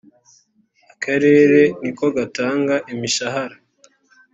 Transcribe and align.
akarere 0.93 1.61
nikogatanga 1.81 2.75
imishahara. 2.93 3.55